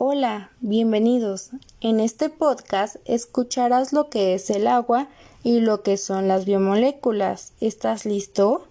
Hola, 0.00 0.52
bienvenidos. 0.60 1.50
En 1.80 1.98
este 1.98 2.28
podcast 2.28 2.98
escucharás 3.04 3.92
lo 3.92 4.08
que 4.10 4.32
es 4.34 4.48
el 4.48 4.68
agua 4.68 5.08
y 5.42 5.58
lo 5.58 5.82
que 5.82 5.96
son 5.96 6.28
las 6.28 6.44
biomoléculas. 6.44 7.52
¿Estás 7.60 8.04
listo? 8.04 8.68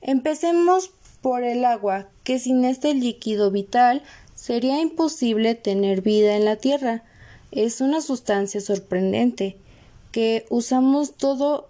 Empecemos 0.00 0.92
por 1.20 1.42
el 1.42 1.64
agua, 1.64 2.06
que 2.22 2.38
sin 2.38 2.64
este 2.64 2.94
líquido 2.94 3.50
vital 3.50 4.04
sería 4.36 4.80
imposible 4.80 5.56
tener 5.56 6.00
vida 6.00 6.36
en 6.36 6.44
la 6.44 6.54
Tierra. 6.54 7.02
Es 7.50 7.80
una 7.80 8.00
sustancia 8.00 8.60
sorprendente 8.60 9.56
que 10.12 10.46
usamos 10.48 11.16
todo 11.16 11.66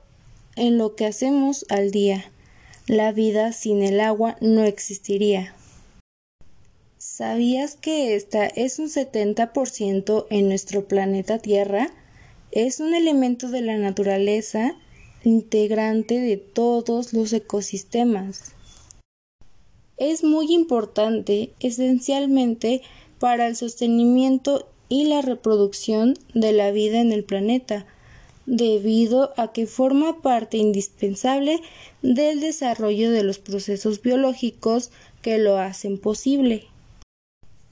en 0.55 0.77
lo 0.77 0.97
que 0.97 1.07
hacemos 1.07 1.65
al 1.71 1.93
día. 1.93 2.31
La 2.89 3.13
vida 3.13 3.53
sin 3.53 3.83
el 3.83 4.01
agua 4.01 4.37
no 4.43 4.65
existiría. 4.65 5.56
¿Sabías 7.17 7.77
que 7.77 8.15
esta 8.15 8.45
es 8.47 8.79
un 8.79 8.91
70% 8.91 10.27
en 10.29 10.49
nuestro 10.51 10.87
planeta 10.87 11.39
Tierra? 11.39 11.91
Es 12.53 12.79
un 12.79 12.93
elemento 12.93 13.49
de 13.49 13.63
la 13.63 13.79
naturaleza 13.79 14.77
integrante 15.25 16.21
de 16.21 16.37
todos 16.37 17.15
los 17.15 17.33
ecosistemas. 17.33 18.53
Es 19.97 20.25
muy 20.25 20.53
importante 20.53 21.55
esencialmente 21.59 22.83
para 23.19 23.47
el 23.47 23.57
sostenimiento 23.57 24.69
y 24.91 25.07
la 25.07 25.23
reproducción 25.23 26.19
de 26.35 26.53
la 26.53 26.71
vida 26.71 27.01
en 27.01 27.13
el 27.13 27.25
planeta, 27.25 27.87
debido 28.45 29.33
a 29.39 29.55
que 29.55 29.67
forma 29.67 30.21
parte 30.21 30.59
indispensable 30.59 31.63
del 32.03 32.41
desarrollo 32.41 33.11
de 33.11 33.23
los 33.23 33.39
procesos 33.39 34.03
biológicos 34.03 34.91
que 35.23 35.39
lo 35.39 35.57
hacen 35.57 35.97
posible. 35.97 36.67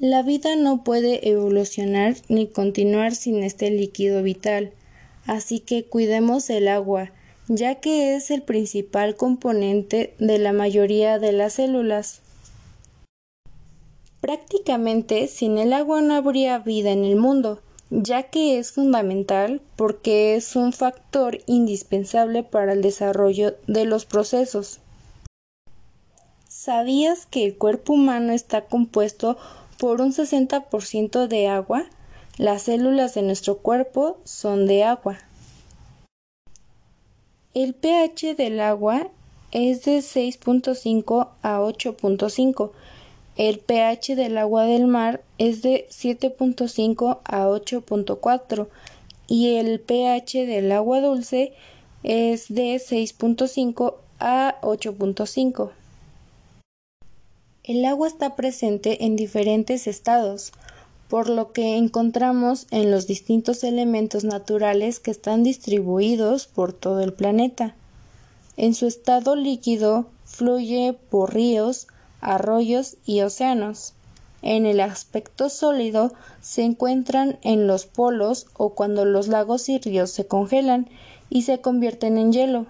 La 0.00 0.22
vida 0.22 0.56
no 0.56 0.82
puede 0.82 1.28
evolucionar 1.28 2.16
ni 2.28 2.48
continuar 2.48 3.14
sin 3.14 3.44
este 3.44 3.70
líquido 3.70 4.24
vital, 4.24 4.72
así 5.24 5.60
que 5.60 5.84
cuidemos 5.84 6.50
el 6.50 6.66
agua, 6.66 7.12
ya 7.46 7.76
que 7.76 8.16
es 8.16 8.32
el 8.32 8.42
principal 8.42 9.14
componente 9.14 10.14
de 10.18 10.38
la 10.38 10.52
mayoría 10.52 11.20
de 11.20 11.30
las 11.30 11.54
células. 11.54 12.22
Prácticamente 14.20 15.28
sin 15.28 15.58
el 15.58 15.72
agua 15.72 16.00
no 16.00 16.14
habría 16.14 16.58
vida 16.58 16.90
en 16.90 17.04
el 17.04 17.14
mundo, 17.14 17.60
ya 17.90 18.24
que 18.24 18.58
es 18.58 18.72
fundamental 18.72 19.60
porque 19.76 20.34
es 20.34 20.56
un 20.56 20.72
factor 20.72 21.38
indispensable 21.46 22.42
para 22.42 22.72
el 22.72 22.82
desarrollo 22.82 23.54
de 23.68 23.84
los 23.84 24.06
procesos. 24.06 24.80
¿Sabías 26.48 27.26
que 27.26 27.44
el 27.44 27.56
cuerpo 27.56 27.92
humano 27.92 28.32
está 28.32 28.64
compuesto 28.64 29.36
por 29.84 30.00
un 30.00 30.14
60% 30.14 31.28
de 31.28 31.46
agua, 31.46 31.84
las 32.38 32.62
células 32.62 33.12
de 33.12 33.20
nuestro 33.20 33.58
cuerpo 33.58 34.16
son 34.24 34.64
de 34.66 34.82
agua. 34.82 35.18
El 37.52 37.74
pH 37.74 38.34
del 38.34 38.60
agua 38.60 39.08
es 39.52 39.84
de 39.84 39.98
6.5 39.98 41.28
a 41.42 41.58
8.5. 41.60 42.70
El 43.36 43.58
pH 43.58 44.16
del 44.16 44.38
agua 44.38 44.64
del 44.64 44.86
mar 44.86 45.22
es 45.36 45.60
de 45.60 45.86
7.5 45.90 47.18
a 47.22 47.46
8.4 47.46 48.68
y 49.26 49.56
el 49.56 49.80
pH 49.80 50.46
del 50.46 50.72
agua 50.72 51.02
dulce 51.02 51.52
es 52.02 52.48
de 52.48 52.76
6.5 52.76 53.96
a 54.18 54.56
8.5. 54.62 55.72
El 57.66 57.82
agua 57.86 58.08
está 58.08 58.36
presente 58.36 59.06
en 59.06 59.16
diferentes 59.16 59.86
estados, 59.86 60.52
por 61.08 61.30
lo 61.30 61.52
que 61.52 61.78
encontramos 61.78 62.66
en 62.70 62.90
los 62.90 63.06
distintos 63.06 63.64
elementos 63.64 64.22
naturales 64.22 65.00
que 65.00 65.10
están 65.10 65.42
distribuidos 65.42 66.46
por 66.46 66.74
todo 66.74 67.00
el 67.00 67.14
planeta. 67.14 67.74
En 68.58 68.74
su 68.74 68.86
estado 68.86 69.34
líquido 69.34 70.04
fluye 70.26 70.94
por 71.08 71.32
ríos, 71.32 71.86
arroyos 72.20 72.98
y 73.06 73.22
océanos. 73.22 73.94
En 74.42 74.66
el 74.66 74.78
aspecto 74.80 75.48
sólido 75.48 76.12
se 76.42 76.64
encuentran 76.64 77.38
en 77.40 77.66
los 77.66 77.86
polos 77.86 78.46
o 78.58 78.74
cuando 78.74 79.06
los 79.06 79.26
lagos 79.26 79.70
y 79.70 79.78
ríos 79.78 80.10
se 80.10 80.26
congelan 80.26 80.86
y 81.30 81.42
se 81.42 81.62
convierten 81.62 82.18
en 82.18 82.30
hielo. 82.30 82.66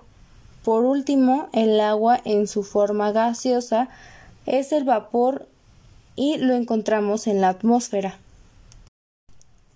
Por 0.62 0.84
último, 0.84 1.49
el 1.53 1.81
agua 1.81 2.21
en 2.25 2.47
su 2.47 2.62
forma 2.62 3.11
gaseosa 3.11 3.91
es 4.47 4.72
el 4.72 4.84
vapor 4.84 5.47
y 6.16 6.37
lo 6.38 6.55
encontramos 6.55 7.27
en 7.27 7.41
la 7.41 7.49
atmósfera. 7.49 8.19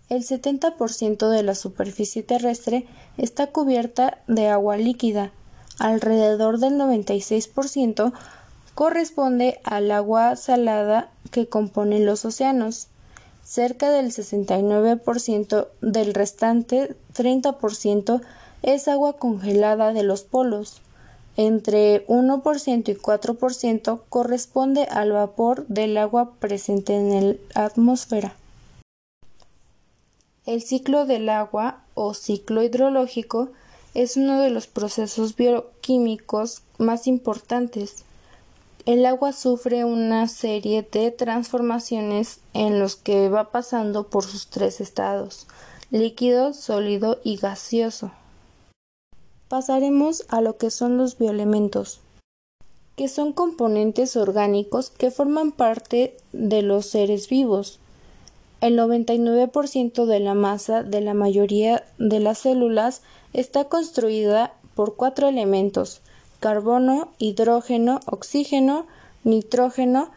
El 0.08 0.24
70% 0.24 1.28
de 1.28 1.42
la 1.42 1.54
superficie 1.54 2.22
terrestre 2.22 2.86
está 3.18 3.48
cubierta 3.48 4.18
de 4.26 4.48
agua 4.48 4.76
líquida. 4.76 5.32
Alrededor 5.78 6.58
del 6.58 6.74
96% 6.74 8.12
corresponde 8.74 9.60
al 9.64 9.90
agua 9.90 10.36
salada 10.36 11.10
que 11.30 11.46
componen 11.46 12.06
los 12.06 12.24
océanos. 12.24 12.88
Cerca 13.44 13.90
del 13.90 14.12
69% 14.12 15.68
del 15.80 16.14
restante 16.14 16.96
30% 17.14 18.22
es 18.62 18.88
agua 18.88 19.14
congelada 19.14 19.92
de 19.92 20.02
los 20.02 20.22
polos 20.22 20.80
entre 21.38 22.06
1% 22.08 22.88
y 22.90 22.94
4% 22.94 24.00
corresponde 24.10 24.82
al 24.90 25.12
vapor 25.12 25.66
del 25.68 25.96
agua 25.96 26.32
presente 26.38 26.96
en 26.96 27.38
la 27.54 27.64
atmósfera. 27.64 28.34
El 30.44 30.60
ciclo 30.60 31.06
del 31.06 31.30
agua 31.30 31.80
o 31.94 32.12
ciclo 32.12 32.62
hidrológico 32.62 33.48
es 33.94 34.18
uno 34.18 34.42
de 34.42 34.50
los 34.50 34.66
procesos 34.66 35.34
bioquímicos 35.34 36.60
más 36.76 37.06
importantes. 37.06 38.04
El 38.84 39.06
agua 39.06 39.32
sufre 39.32 39.84
una 39.84 40.28
serie 40.28 40.82
de 40.82 41.10
transformaciones 41.10 42.40
en 42.52 42.78
los 42.80 42.96
que 42.96 43.30
va 43.30 43.50
pasando 43.50 44.08
por 44.08 44.24
sus 44.24 44.48
tres 44.48 44.80
estados 44.82 45.46
líquido, 45.90 46.52
sólido 46.52 47.18
y 47.24 47.36
gaseoso. 47.36 48.10
Pasaremos 49.48 50.24
a 50.28 50.40
lo 50.40 50.56
que 50.56 50.70
son 50.70 50.98
los 50.98 51.18
bioelementos, 51.18 52.00
que 52.96 53.08
son 53.08 53.32
componentes 53.32 54.16
orgánicos 54.16 54.90
que 54.90 55.10
forman 55.10 55.52
parte 55.52 56.16
de 56.32 56.62
los 56.62 56.86
seres 56.86 57.28
vivos. 57.28 57.78
El 58.60 58.78
99% 58.78 60.04
de 60.04 60.20
la 60.20 60.34
masa 60.34 60.82
de 60.82 61.00
la 61.00 61.14
mayoría 61.14 61.84
de 61.98 62.20
las 62.20 62.38
células 62.38 63.02
está 63.32 63.64
construida 63.64 64.52
por 64.74 64.96
cuatro 64.96 65.28
elementos 65.28 66.00
carbono, 66.40 67.08
hidrógeno, 67.18 68.00
oxígeno, 68.06 68.86
nitrógeno, 69.24 70.10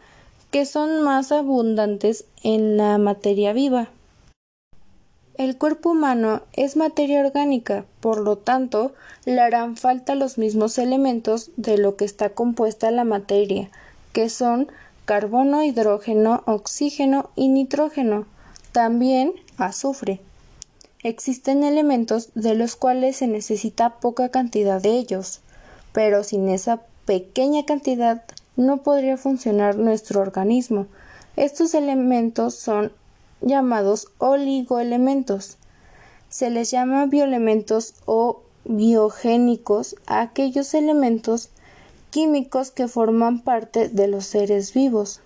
que 0.52 0.66
son 0.66 1.02
más 1.02 1.32
abundantes 1.32 2.26
en 2.44 2.78
la 2.78 2.98
materia 2.98 3.54
viva. 3.54 3.90
El 5.42 5.58
cuerpo 5.58 5.90
humano 5.90 6.44
es 6.54 6.78
materia 6.78 7.20
orgánica, 7.20 7.84
por 8.00 8.20
lo 8.20 8.38
tanto, 8.38 8.94
le 9.26 9.42
harán 9.42 9.76
falta 9.76 10.14
los 10.14 10.38
mismos 10.38 10.78
elementos 10.78 11.50
de 11.58 11.80
lo 11.80 11.96
que 11.96 12.06
está 12.06 12.30
compuesta 12.30 12.92
la 12.92 13.06
materia, 13.06 13.72
que 14.14 14.30
son 14.30 14.72
carbono, 15.06 15.64
hidrógeno, 15.64 16.44
oxígeno 16.46 17.32
y 17.36 17.48
nitrógeno, 17.48 18.28
también 18.72 19.34
azufre. 19.58 20.20
Existen 21.02 21.64
elementos 21.64 22.30
de 22.36 22.54
los 22.54 22.76
cuales 22.76 23.16
se 23.16 23.26
necesita 23.26 23.96
poca 23.96 24.30
cantidad 24.30 24.80
de 24.80 24.92
ellos, 24.92 25.42
pero 25.92 26.24
sin 26.24 26.50
esa 26.50 26.82
pequeña 27.06 27.66
cantidad 27.66 28.26
no 28.58 28.84
podría 28.84 29.18
funcionar 29.18 29.76
nuestro 29.76 30.22
organismo. 30.22 30.86
Estos 31.36 31.74
elementos 31.74 32.54
son 32.54 32.92
llamados 33.42 34.08
oligoelementos. 34.18 35.58
Se 36.30 36.50
les 36.50 36.72
llama 36.72 37.06
bioelementos 37.08 37.96
o 38.06 38.42
biogénicos 38.66 39.96
a 40.06 40.22
aquellos 40.22 40.74
elementos 40.74 41.50
químicos 42.10 42.72
que 42.72 42.88
forman 42.88 43.42
parte 43.42 43.90
de 43.90 44.08
los 44.08 44.26
seres 44.26 44.74
vivos. 44.74 45.22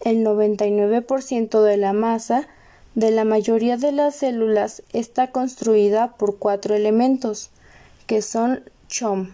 El 0.00 0.24
99% 0.24 1.62
de 1.62 1.76
la 1.76 1.92
masa 1.92 2.46
de 2.94 3.10
la 3.10 3.24
mayoría 3.24 3.76
de 3.76 3.92
las 3.92 4.16
células 4.16 4.82
está 4.92 5.32
construida 5.32 6.12
por 6.16 6.38
cuatro 6.38 6.74
elementos, 6.74 7.50
que 8.06 8.22
son 8.22 8.62
CHOM. 8.88 9.30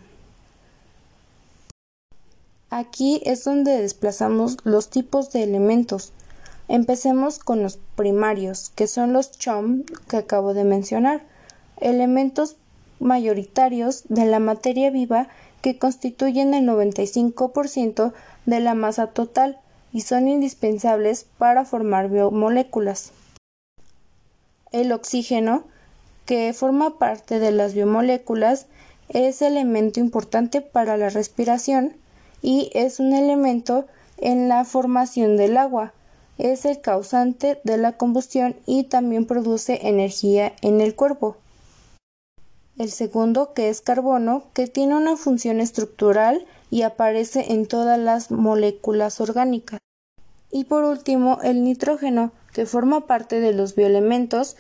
Aquí 2.70 3.20
es 3.24 3.44
donde 3.44 3.82
desplazamos 3.82 4.56
los 4.64 4.88
tipos 4.88 5.32
de 5.32 5.42
elementos. 5.42 6.12
Empecemos 6.70 7.40
con 7.40 7.64
los 7.64 7.81
primarios, 7.96 8.70
que 8.76 8.87
son 8.87 9.12
los 9.12 9.32
CHOM 9.32 9.82
que 10.08 10.19
acabo 10.19 10.55
de 10.55 10.62
mencionar, 10.62 11.20
elementos 11.81 12.55
mayoritarios 13.00 14.05
de 14.08 14.25
la 14.25 14.38
materia 14.38 14.88
viva 14.90 15.26
que 15.62 15.81
constituyen 15.81 16.55
el 16.55 16.69
95% 16.69 18.12
de 18.46 18.61
la 18.61 18.75
masa 18.75 19.08
total, 19.08 19.58
y 19.93 20.02
son 20.02 20.28
indispensables 20.28 21.26
para 21.38 21.64
formar 21.64 22.08
biomoléculas. 22.08 23.11
El 24.70 24.93
oxígeno, 24.93 25.64
que 26.25 26.52
forma 26.52 27.00
parte 27.00 27.40
de 27.40 27.50
las 27.50 27.75
biomoléculas, 27.75 28.67
es 29.08 29.43
elemento 29.43 29.99
importante 29.99 30.61
para 30.61 30.96
la 30.96 31.08
respiración 31.08 31.96
y 32.43 32.70
es 32.75 33.00
un 33.00 33.12
elemento 33.12 33.87
en 34.19 34.49
la 34.49 34.64
formación 34.64 35.37
del 35.37 35.56
agua. 35.56 35.94
Es 36.38 36.65
el 36.65 36.81
causante 36.81 37.61
de 37.65 37.77
la 37.77 37.93
combustión 37.93 38.56
y 38.67 38.85
también 38.85 39.27
produce 39.27 39.87
energía 39.88 40.53
en 40.62 40.81
el 40.81 40.94
cuerpo. 40.94 41.37
El 42.79 42.91
segundo, 42.91 43.53
que 43.53 43.69
es 43.69 43.82
carbono, 43.82 44.44
que 44.55 44.67
tiene 44.67 44.97
una 44.97 45.17
función 45.17 45.61
estructural 45.61 46.47
y 46.71 46.82
aparece 46.82 47.53
en 47.53 47.67
todas 47.67 47.99
las 47.99 48.31
moléculas 48.31 49.21
orgánicas. 49.21 49.81
Y 50.50 50.65
por 50.65 50.85
último, 50.85 51.38
el 51.43 51.62
nitrógeno, 51.62 52.32
que 52.55 52.67
forma 52.67 53.06
parte 53.06 53.38
de 53.41 53.53
los 53.53 53.75
bioelementos, 53.75 54.56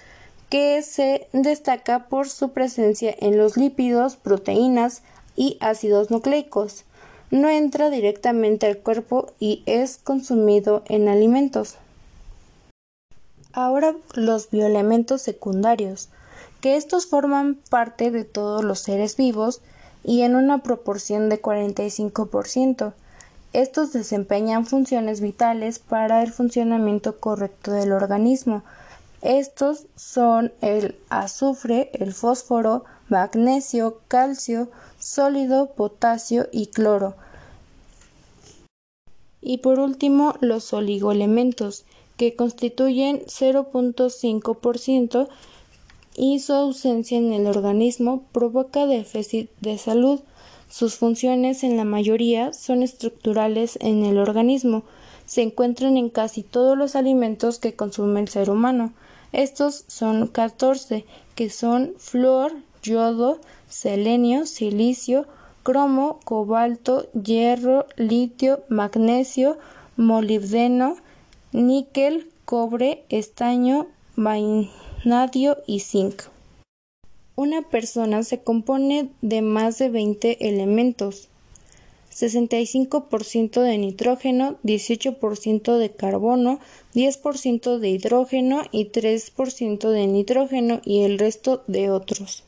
que 0.50 0.82
se 0.82 1.28
destaca 1.32 2.08
por 2.08 2.28
su 2.28 2.50
presencia 2.50 3.14
en 3.20 3.38
los 3.38 3.56
lípidos, 3.56 4.16
proteínas 4.16 5.02
y 5.36 5.56
ácidos 5.60 6.10
nucleicos. 6.10 6.84
No 7.30 7.48
entra 7.48 7.90
directamente 7.90 8.66
al 8.66 8.78
cuerpo 8.78 9.32
y 9.38 9.62
es 9.66 9.98
consumido 9.98 10.82
en 10.86 11.08
alimentos. 11.08 11.76
Ahora 13.52 13.94
los 14.14 14.50
bioelementos 14.50 15.22
secundarios, 15.22 16.08
que 16.60 16.76
estos 16.76 17.06
forman 17.06 17.58
parte 17.68 18.10
de 18.10 18.24
todos 18.24 18.64
los 18.64 18.80
seres 18.80 19.16
vivos 19.16 19.60
y 20.04 20.22
en 20.22 20.36
una 20.36 20.58
proporción 20.62 21.28
de 21.28 21.40
45%. 21.40 22.92
Estos 23.52 23.92
desempeñan 23.92 24.66
funciones 24.66 25.20
vitales 25.20 25.78
para 25.78 26.22
el 26.22 26.32
funcionamiento 26.32 27.18
correcto 27.18 27.72
del 27.72 27.92
organismo, 27.92 28.62
estos 29.22 29.86
son 29.96 30.52
el 30.62 30.98
azufre, 31.10 31.90
el 31.92 32.14
fósforo, 32.14 32.84
magnesio, 33.10 34.00
calcio, 34.08 34.70
sólido, 34.98 35.72
potasio 35.72 36.48
y 36.52 36.68
cloro. 36.68 37.16
Y 39.42 39.58
por 39.58 39.78
último, 39.78 40.34
los 40.40 40.72
oligoelementos, 40.72 41.84
que 42.16 42.34
constituyen 42.36 43.22
0.5% 43.26 45.28
y 46.14 46.38
su 46.40 46.52
ausencia 46.52 47.16
en 47.16 47.32
el 47.32 47.46
organismo 47.46 48.24
provoca 48.32 48.86
déficit 48.86 49.50
de 49.60 49.78
salud. 49.78 50.20
Sus 50.68 50.96
funciones 50.96 51.64
en 51.64 51.78
la 51.78 51.84
mayoría 51.84 52.52
son 52.52 52.82
estructurales 52.82 53.78
en 53.80 54.04
el 54.04 54.18
organismo. 54.18 54.82
Se 55.24 55.40
encuentran 55.40 55.96
en 55.96 56.10
casi 56.10 56.42
todos 56.42 56.76
los 56.76 56.94
alimentos 56.94 57.58
que 57.58 57.74
consume 57.74 58.20
el 58.20 58.28
ser 58.28 58.50
humano. 58.50 58.92
Estos 59.32 59.84
son 59.86 60.26
14, 60.26 61.06
que 61.34 61.48
son 61.48 61.94
flor, 61.96 62.52
yodo, 62.82 63.40
selenio, 63.68 64.46
silicio, 64.46 65.26
cromo, 65.62 66.20
cobalto, 66.24 67.08
hierro, 67.12 67.86
litio, 67.96 68.64
magnesio, 68.68 69.58
molibdeno, 69.96 70.96
níquel, 71.52 72.28
cobre, 72.44 73.04
estaño, 73.08 73.86
vanadio 74.16 75.58
y 75.66 75.80
zinc. 75.80 76.22
Una 77.36 77.62
persona 77.62 78.22
se 78.22 78.42
compone 78.42 79.10
de 79.22 79.42
más 79.42 79.78
de 79.78 79.88
20 79.88 80.48
elementos. 80.48 81.28
65% 82.12 83.62
de 83.62 83.78
nitrógeno, 83.78 84.58
18% 84.64 85.78
de 85.78 85.90
carbono, 85.90 86.58
10% 86.94 87.78
de 87.78 87.88
hidrógeno 87.88 88.62
y 88.72 88.86
3% 88.86 89.88
de 89.90 90.06
nitrógeno 90.06 90.80
y 90.84 91.04
el 91.04 91.18
resto 91.18 91.62
de 91.66 91.90
otros. 91.90 92.44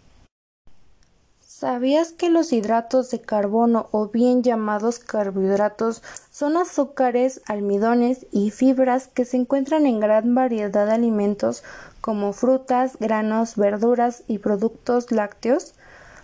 ¿Sabías 1.62 2.11
que 2.11 2.29
los 2.29 2.53
hidratos 2.53 3.12
de 3.12 3.20
carbono 3.20 3.87
o 3.93 4.09
bien 4.09 4.43
llamados 4.43 4.99
carbohidratos 4.99 6.03
son 6.29 6.56
azúcares, 6.56 7.41
almidones 7.47 8.26
y 8.32 8.50
fibras 8.50 9.06
que 9.06 9.25
se 9.25 9.37
encuentran 9.37 9.87
en 9.87 10.00
gran 10.00 10.35
variedad 10.35 10.87
de 10.87 10.93
alimentos 10.93 11.62
como 12.00 12.32
frutas, 12.32 12.97
granos, 12.99 13.55
verduras 13.55 14.25
y 14.26 14.38
productos 14.38 15.12
lácteos? 15.12 15.75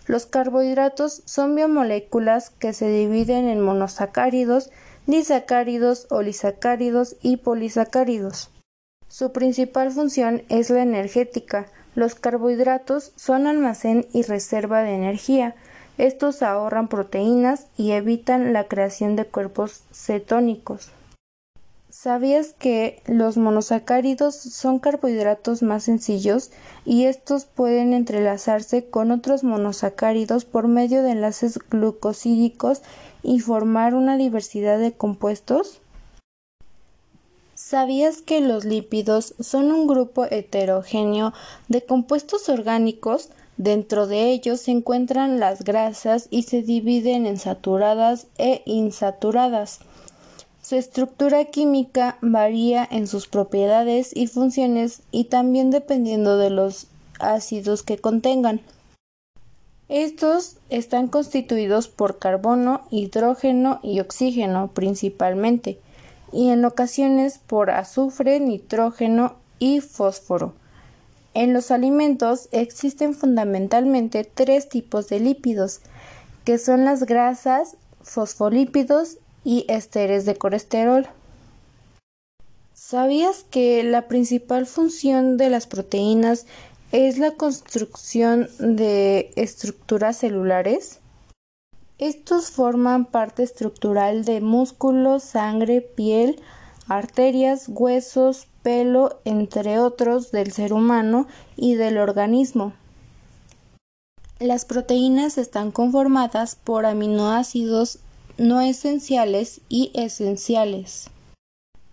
Los 0.07 0.27
carbohidratos 0.27 1.23
son 1.25 1.55
biomoléculas 1.55 2.51
que 2.51 2.73
se 2.73 2.91
dividen 2.91 3.47
en 3.47 3.61
monosacáridos, 3.61 4.71
disacáridos, 5.07 6.09
olisacáridos 6.11 7.15
y 7.23 7.37
polisacáridos. 7.37 8.51
Su 9.07 9.31
principal 9.31 9.93
función 9.93 10.43
es 10.49 10.69
la 10.71 10.83
energética. 10.83 11.69
Los 11.99 12.15
carbohidratos 12.15 13.11
son 13.17 13.49
almacén 13.49 14.07
y 14.13 14.23
reserva 14.23 14.85
de 14.85 14.95
energía. 14.95 15.57
Estos 15.97 16.43
ahorran 16.43 16.87
proteínas 16.87 17.67
y 17.77 17.91
evitan 17.91 18.53
la 18.53 18.69
creación 18.69 19.17
de 19.17 19.25
cuerpos 19.25 19.83
cetónicos. 19.91 20.93
¿Sabías 21.91 22.55
que 22.57 23.03
los 23.07 23.37
monosacáridos 23.37 24.37
son 24.37 24.79
carbohidratos 24.79 25.65
más 25.65 25.83
sencillos 25.83 26.53
y 26.85 27.07
estos 27.07 27.47
pueden 27.47 27.93
entrelazarse 27.93 28.89
con 28.89 29.11
otros 29.11 29.43
monosacáridos 29.43 30.45
por 30.45 30.69
medio 30.69 31.03
de 31.03 31.11
enlaces 31.11 31.59
glucosídicos 31.69 32.81
y 33.25 33.41
formar 33.41 33.97
una 33.97 34.17
diversidad 34.17 34.79
de 34.79 34.93
compuestos? 34.93 35.81
¿Sabías 37.69 38.23
que 38.23 38.41
los 38.41 38.65
lípidos 38.65 39.35
son 39.41 39.73
un 39.73 39.87
grupo 39.87 40.25
heterogéneo 40.25 41.35
de 41.69 41.85
compuestos 41.85 42.49
orgánicos? 42.49 43.29
Dentro 43.59 44.07
de 44.07 44.31
ellos 44.31 44.61
se 44.61 44.71
encuentran 44.71 45.39
las 45.39 45.65
grasas 45.65 46.29
y 46.31 46.45
se 46.45 46.63
dividen 46.63 47.27
en 47.27 47.37
saturadas 47.37 48.27
e 48.39 48.63
insaturadas. 48.65 49.81
Su 50.63 50.77
estructura 50.77 51.45
química 51.45 52.17
varía 52.23 52.89
en 52.91 53.07
sus 53.07 53.29
propiedades 53.29 54.17
y 54.17 54.29
funciones 54.29 55.03
y 55.11 55.25
también 55.25 55.71
dependiendo 55.71 56.39
de 56.39 56.49
los 56.49 56.87
ácidos 57.21 57.83
que 57.83 57.99
contengan. 57.99 58.63
Estos 59.91 60.57
están 60.71 61.09
constituidos 61.09 61.89
por 61.89 62.19
carbono, 62.19 62.81
hidrógeno 62.91 63.79
y 63.83 64.01
oxígeno 64.01 64.69
principalmente, 64.73 65.79
y 66.33 66.51
en 66.51 66.65
ocasiones 66.65 67.39
por 67.39 67.71
azufre, 67.71 68.41
nitrógeno 68.41 69.35
y 69.59 69.81
fósforo. 69.81 70.55
En 71.35 71.53
los 71.53 71.71
alimentos 71.71 72.49
existen 72.53 73.15
fundamentalmente 73.15 74.25
tres 74.25 74.69
tipos 74.69 75.09
de 75.09 75.21
lípidos, 75.21 75.81
que 76.45 76.59
son 76.59 76.85
las 76.85 77.05
grasas, 77.05 77.77
fosfolípidos 78.03 79.19
y 79.45 79.65
esteres 79.69 80.25
de 80.25 80.37
colesterol. 80.37 81.07
¿Sabías 82.73 83.45
que 83.51 83.83
la 83.83 84.09
principal 84.09 84.67
función 84.67 85.37
de 85.37 85.51
las 85.51 85.67
proteínas 85.67 86.47
es 86.91 87.19
la 87.19 87.33
construcción 87.33 88.49
de 88.59 89.31
estructuras 89.37 90.17
celulares? 90.17 91.01
Estos 91.99 92.53
forman 92.53 93.07
parte 93.07 93.43
estructural 93.43 94.25
de 94.25 94.41
músculos, 94.41 95.25
sangre, 95.25 95.81
piel, 95.81 96.41
arterias, 96.87 97.65
huesos, 97.69 98.47
pelo, 98.63 99.19
entre 99.25 99.81
otros, 99.81 100.31
del 100.31 100.53
ser 100.53 100.73
humano 100.73 101.27
y 101.57 101.75
del 101.75 101.99
organismo. 101.99 102.73
Las 104.39 104.65
proteínas 104.65 105.39
están 105.39 105.73
conformadas 105.73 106.57
por 106.63 106.87
aminoácidos 106.87 107.99
no 108.37 108.61
esenciales 108.61 109.61
y 109.69 109.91
esenciales. 109.95 111.11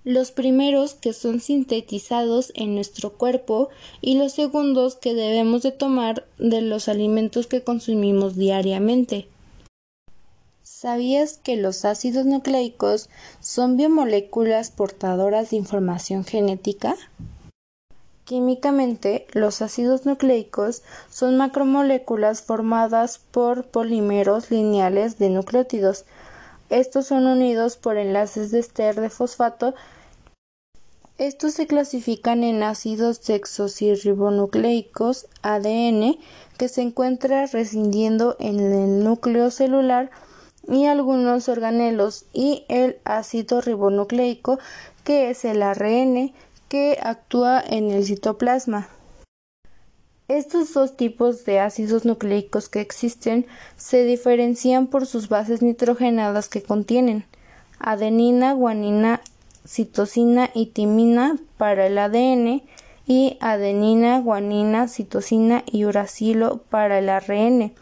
Los 0.04 0.30
primeros 0.30 0.94
que 0.94 1.14
son 1.14 1.40
sintetizados 1.40 2.52
en 2.54 2.76
nuestro 2.76 3.14
cuerpo 3.14 3.70
y 4.02 4.20
los 4.20 4.34
segundos 4.34 4.96
que 4.96 5.16
debemos 5.16 5.64
de 5.64 5.72
tomar 5.72 6.28
de 6.38 6.62
los 6.62 6.88
alimentos 6.88 7.48
que 7.48 7.64
consumimos 7.64 8.36
diariamente. 8.36 9.28
¿Sabías 10.78 11.38
que 11.38 11.56
los 11.56 11.86
ácidos 11.86 12.26
nucleicos 12.26 13.10
son 13.40 13.78
biomoléculas 13.78 14.72
portadoras 14.72 15.52
de 15.52 15.56
información 15.56 16.26
genética? 16.26 16.98
Químicamente, 18.26 19.26
los 19.32 19.62
ácidos 19.62 20.06
nucleicos 20.06 20.84
son 21.10 21.38
macromoléculas 21.38 22.42
formadas 22.42 23.20
por 23.20 23.68
polímeros 23.68 24.52
lineales 24.52 25.18
de 25.18 25.30
nucleótidos 25.30 26.04
estos 26.70 27.06
son 27.06 27.28
unidos 27.28 27.78
por 27.78 27.98
enlaces 27.98 28.52
de 28.52 28.60
ester 28.60 29.00
de 29.00 29.10
fosfato. 29.10 29.76
Estos 31.18 31.54
se 31.54 31.68
clasifican 31.68 32.44
en 32.44 32.64
ácidos 32.64 33.24
desoxirribonucleicos 33.24 35.28
ADN 35.44 36.18
que 36.58 36.68
se 36.68 36.82
encuentra 36.82 37.46
rescindiendo 37.46 38.36
en 38.40 38.60
el 38.60 39.04
núcleo 39.04 39.52
celular 39.52 40.10
y 40.68 40.86
algunos 40.86 41.50
organelos 41.50 42.26
y 42.34 42.66
el 42.70 42.98
ácido 43.04 43.62
ribonucleico 43.62 44.60
que 45.04 45.30
es 45.30 45.46
el 45.46 45.62
ARN 45.62 46.34
que 46.68 46.98
actúa 47.02 47.64
en 47.66 47.92
el 47.92 48.06
citoplasma. 48.06 48.90
Estos 50.28 50.74
dos 50.74 50.98
tipos 50.98 51.46
de 51.46 51.60
ácidos 51.60 52.04
nucleicos 52.04 52.68
que 52.68 52.82
existen 52.82 53.46
se 53.78 54.04
diferencian 54.04 54.88
por 54.88 55.06
sus 55.06 55.30
bases 55.30 55.62
nitrogenadas 55.62 56.50
que 56.50 56.64
contienen 56.64 57.26
adenina, 57.80 58.54
guanina, 58.54 59.22
citosina 59.68 60.50
y 60.54 60.68
timina 60.68 61.38
para 61.58 61.88
el 61.88 61.98
ADN 61.98 62.64
y 63.06 63.38
adenina, 63.40 64.20
guanina, 64.20 64.88
citosina 64.88 65.64
y 65.66 65.86
uracilo 65.86 66.64
para 66.70 67.00
el 67.00 67.10
ARN. 67.10 67.74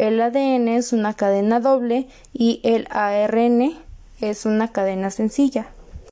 El 0.00 0.18
ADN 0.18 0.68
es 0.68 0.94
una 0.94 1.12
cadena 1.12 1.60
doble 1.60 2.08
y 2.32 2.62
el 2.64 2.86
ARN 2.88 3.74
es 4.22 4.46
una 4.46 4.68
cadena 4.68 5.10
sencilla. 5.10 5.66